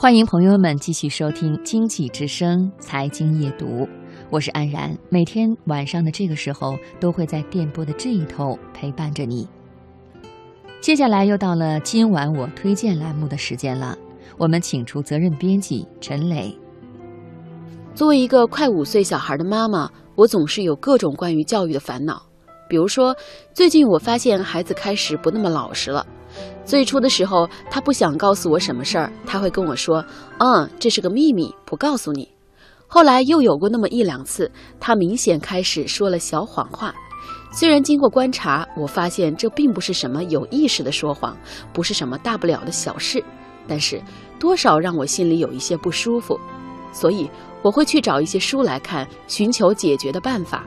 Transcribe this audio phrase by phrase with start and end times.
[0.00, 3.86] 欢迎朋友们继续收听《经济之声》财经夜读，
[4.30, 4.96] 我是安然。
[5.10, 9.46] 每天晚上的这个时候，都会在电波的这一头陪伴着你。
[10.80, 13.94] 接下来又到了今晚我推荐栏目的时间了，
[14.38, 16.58] 我们请出责任编辑陈磊。
[17.94, 22.22] 作为一个快五岁小孩的妈妈，我总是有各种关于教育的烦恼。
[22.70, 23.14] 比如说，
[23.52, 26.06] 最近我发现孩子开始不那么老实了。
[26.64, 30.04] 最初的时候，他不想告诉我什么事儿，他会跟我说
[30.38, 32.28] ：“嗯，这是个秘密，不告诉你。”
[32.86, 34.50] 后来又有过那么一两次，
[34.80, 36.94] 他明显开始说了小谎话。
[37.52, 41.36] 虽然经过观察，我发现这并不是什么有意识的说谎，
[41.72, 43.22] 不是什么大不了的小事，
[43.66, 44.00] 但是
[44.38, 46.38] 多少让我心里有一些不舒服，
[46.92, 47.28] 所以
[47.62, 50.64] 我会去找一些书来看，寻求解决的办法。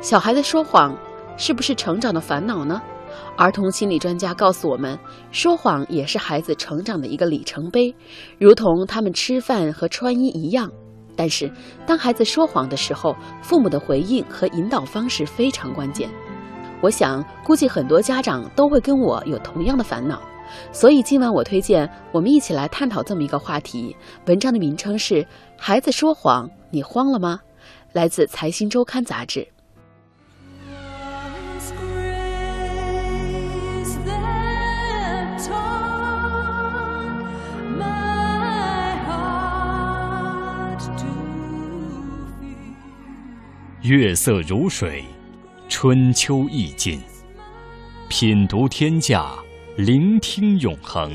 [0.00, 0.96] 小孩子说谎，
[1.36, 2.80] 是不是成长的烦恼呢？
[3.36, 4.98] 儿童心理专家告诉我们，
[5.30, 7.94] 说谎也是孩子成长的一个里程碑，
[8.38, 10.70] 如同他们吃饭和穿衣一样。
[11.16, 11.48] 但是，
[11.86, 16.10] 当孩子说谎的时候，父母的回应和引导方式非常关键。
[16.80, 20.20] 我想，估计很多家长都会跟我有同样的烦恼。
[20.72, 23.96] 所以，今晚我推荐我们一起来探讨这么一个话题。
[24.26, 25.14] 文章的名称是
[25.56, 27.40] 《孩子说谎，你慌了吗》，
[27.92, 29.53] 来自《财新周刊》杂志。
[43.84, 45.04] 月色如水，
[45.68, 46.98] 春秋意境。
[48.08, 49.34] 品读天下，
[49.76, 51.12] 聆听永恒。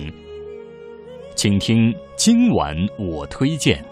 [1.35, 3.83] 请听今晚我推荐。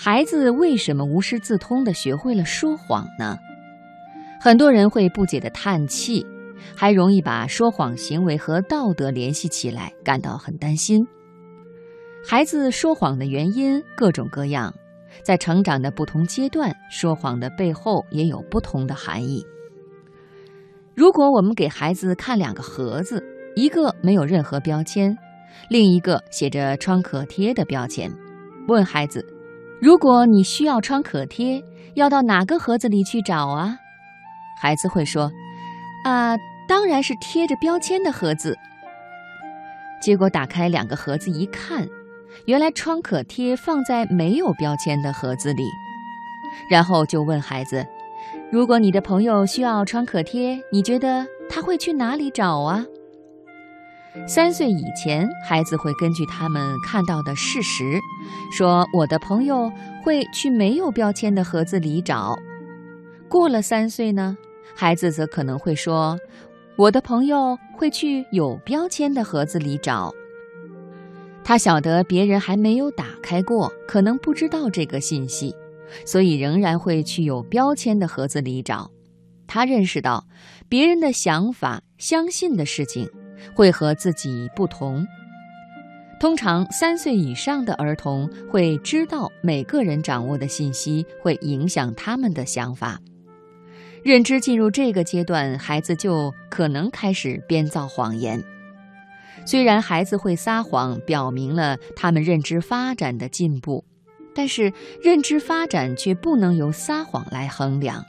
[0.00, 3.36] 孩子为什么无师自通的学会了说谎呢？
[4.40, 6.24] 很多人会不解的叹气，
[6.76, 11.04] 还容易把说谎行为和道德联系起来，感到很担心。
[12.24, 14.72] 孩子说谎的原因各种各样，
[15.24, 19.44] 在成长的不同阶段，说谎的背后也有不同的含义。
[20.94, 23.20] 如果我们给孩子看两个盒子，
[23.56, 25.18] 一个没有任何标签，
[25.68, 28.08] 另一个写着“创可贴”的标签，
[28.68, 29.34] 问孩子。
[29.80, 31.62] 如果你需要创可贴，
[31.94, 33.76] 要到哪个盒子里去找啊？
[34.60, 35.30] 孩子会说
[36.04, 38.56] ：“啊，当然是贴着标签的盒子。”
[40.02, 41.86] 结果打开两个盒子一看，
[42.46, 45.62] 原来创可贴放在没有标签的盒子里。
[46.68, 47.86] 然后就问孩子
[48.50, 52.84] ：“如果你的朋友需要创可贴，你觉得他会去哪里找啊？”
[54.26, 57.98] 三岁以前，孩子会根据他们看到的事实，
[58.52, 59.70] 说我的朋友
[60.04, 62.38] 会去没有标签的盒子里找。
[63.28, 64.36] 过了三岁呢，
[64.76, 66.18] 孩子则可能会说，
[66.76, 70.12] 我的朋友会去有标签的盒子里找。
[71.42, 75.54] 他晓得别人还没有打开过，可能不知道这个信息，
[76.04, 78.90] 所以仍然会去有标签的盒子里找。
[79.46, 80.26] 他认识到
[80.68, 83.08] 别人的想法、相信的事情。
[83.54, 85.06] 会和自己不同。
[86.20, 92.98] 通常三岁以上的儿童会知道每个人掌握的信息会影响他们的想法。
[94.02, 98.42] 认知进入这个阶段，孩子就可能开始编造谎言。
[99.46, 103.84] 虽然孩子会撒谎，表明了他们认知发展的进步，
[104.34, 104.72] 但是
[105.02, 108.04] 认知发展却不能由撒谎来衡量。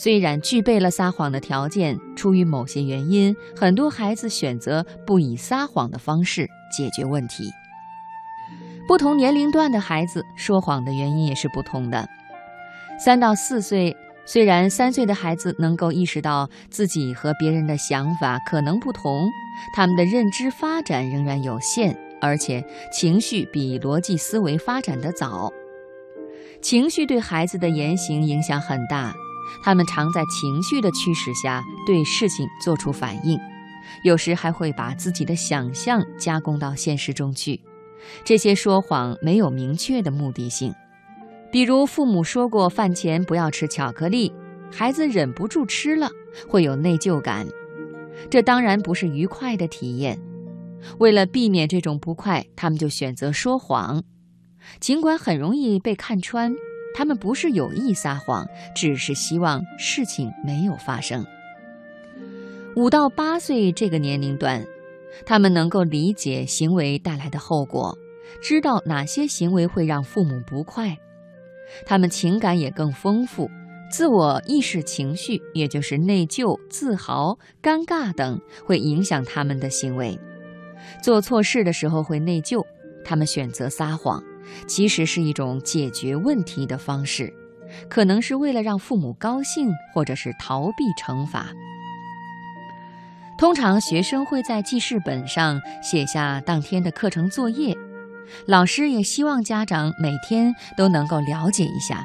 [0.00, 7.50] 虽然具备了撒谎的条件，出于某些原因，很多孩子选择不以撒谎的方式解决问题。
[8.86, 12.08] 不同年龄段的孩子说谎的原因也是不同的。
[13.04, 19.28] 三到四岁，虽然三岁的孩子能够意识到自己和别人的想法可能不同，
[19.74, 25.50] 他们的认知发展仍然有限，而且情绪比逻辑思维发展的早。
[26.62, 29.12] 情绪对孩子的言行影响很大。
[29.62, 33.38] 他们常在情绪的驱使下对事情做出反应，
[34.04, 37.60] 有时还会把自己的想象加工到现实中去。
[38.24, 40.72] 这些说谎没有明确的目的性，
[41.50, 44.32] 比如父母说过饭前不要吃巧克力，
[44.70, 46.08] 孩子忍不住吃了，
[46.48, 47.46] 会有内疚感。
[48.30, 50.18] 这当然不是愉快的体验。
[50.98, 54.02] 为了避免这种不快，他们就选择说谎，
[54.78, 56.54] 尽管很容易被看穿，
[56.94, 61.24] 他们不是有意撒谎，只是希望事情没有发生。
[62.76, 64.64] 五到八岁这个年龄段，
[65.26, 67.96] 他们能够理解行为带来的后果，
[68.40, 70.96] 知道哪些行为会让父母不快，
[71.86, 73.50] 他们情感也更丰富。
[73.90, 80.18] 自我意识情绪，也就是内疚、自豪、尴尬等，会影响他们的行为。
[81.02, 82.62] 做错事的时候会内疚，
[83.02, 84.22] 他们选择撒谎，
[84.66, 87.32] 其实是一种解决问题的方式，
[87.88, 91.46] 可能是为了让父母高兴，或者是逃避惩罚。
[93.38, 97.76] 通常学生会在记事本上写下当天的课程作业，
[98.46, 102.02] 老师也希望家长每天都能够了解一下。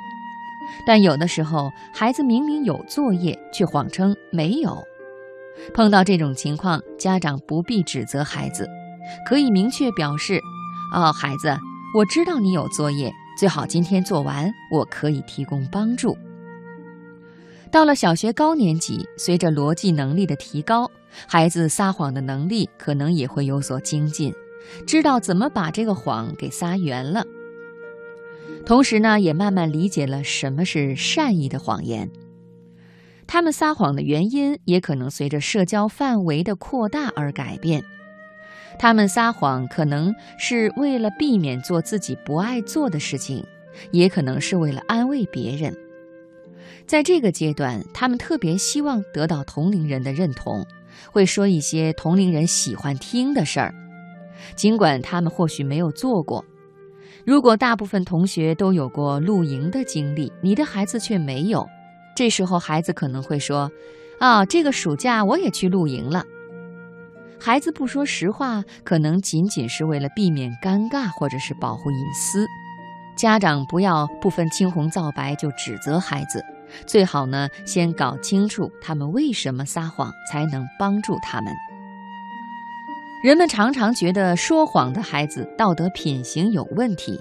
[0.85, 4.83] 但有的时候，孩子明明有作业，却谎称没有。
[5.73, 8.67] 碰到这种情况，家长不必指责孩子，
[9.25, 10.39] 可以明确表示
[10.93, 11.57] ：“哦，孩子，
[11.93, 16.17] 我知道你有作业，最好今天做完，我可以提供帮助。”
[17.71, 20.89] 到了小学高年级，随着逻辑能力的提高，
[21.27, 24.33] 孩子撒谎的能力可能也会有所精进，
[24.87, 27.23] 知道怎么把这个谎给撒圆了。
[28.65, 32.09] 同时呢，也慢慢理解了什么是善意的谎言。
[33.27, 37.83] 他们撒谎的原因也可能随着社交范围的扩大而改变。
[38.77, 43.45] 他们撒谎可能是为了避免做自己不爱做的事情，
[43.91, 45.75] 也可能是为了安慰别人。
[46.85, 50.65] 在这个阶段，他们特别希望得到同龄人的认同，
[51.11, 53.73] 会说一些同龄人喜欢听的事儿，
[54.55, 56.43] 尽管他们或许没有做过。
[57.25, 61.65] 如果大部分同学都有过露营的经历，你的孩子却没有，
[62.17, 63.71] 这时候孩子可能会说
[64.19, 66.25] ：“啊，这个暑假我也去露营了。”
[67.45, 72.47] 孩子不说实话，可能仅仅是为了避免尴尬，或者是保护隐私。
[73.17, 76.41] 家长不要不分青红皂白就指责孩子，
[76.87, 81.53] 最好呢先搞清楚他们为什么撒谎，才能帮助他们。
[83.25, 87.19] 人们常常觉得说谎的孩子道德品行有问题，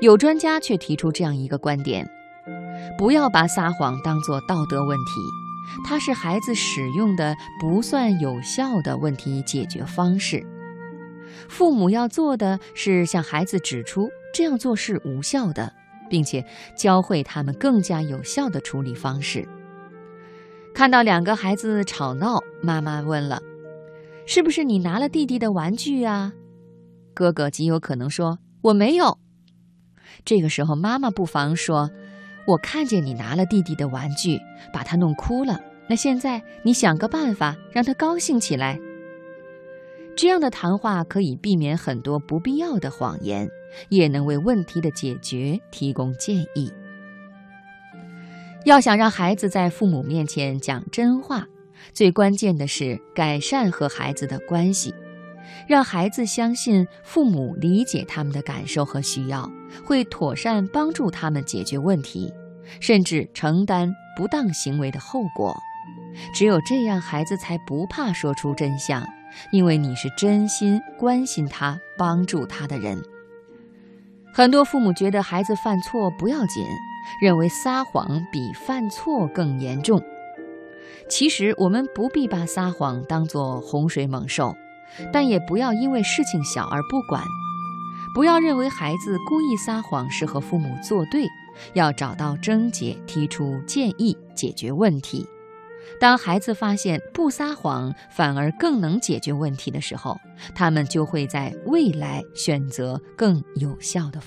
[0.00, 2.04] 有专家却提出这样一个观点：
[2.98, 5.12] 不要把撒谎当作道德问题，
[5.84, 10.46] 它是孩子使用的不算有效的问题解决方式。
[11.48, 15.72] 父母要做的是向孩子指出这样做是无效的，
[16.08, 16.44] 并且
[16.76, 19.46] 教会他们更加有效的处理方式。
[20.74, 23.42] 看到两个孩子吵闹，妈妈问了。
[24.26, 26.32] 是不是你拿了弟弟的玩具啊？
[27.14, 29.18] 哥哥极有可能说我没有。
[30.24, 31.90] 这个时候，妈妈不妨说
[32.46, 34.38] ：“我看见你拿了弟弟的玩具，
[34.72, 35.60] 把他弄哭了。
[35.88, 38.78] 那现在你想个办法让他高兴起来。”
[40.16, 43.48] 这样的谈话可以避免很多不必要的谎言，
[43.88, 46.72] 也能为问题的解决提供建议。
[48.64, 51.46] 要想让孩子在父母面前讲真话。
[51.94, 54.94] 最关键的是改善和孩子的关系，
[55.66, 59.50] 让孩子相信父母理解他们的感受和需要，
[59.84, 62.32] 会妥善帮助他们解决问题，
[62.80, 65.56] 甚至承担不当行为的后果。
[66.34, 69.06] 只有这样，孩子才不怕说出真相，
[69.52, 73.00] 因为你是真心关心他、帮助他的人。
[74.32, 76.64] 很多父母觉得孩子犯错不要紧，
[77.22, 80.02] 认为撒谎比犯错更严重。
[81.08, 84.54] 其实我们不必把撒谎当作洪水猛兽，
[85.12, 87.22] 但也不要因为事情小而不管。
[88.12, 91.28] 不要认为孩子故意撒谎是和父母作对，
[91.74, 95.26] 要找到症结，提出建议，解决问题。
[96.00, 100.16] 当孩子发现不撒谎反而更能解决问题的时候，
[100.54, 104.20] 他们就会在未来选择更有效的。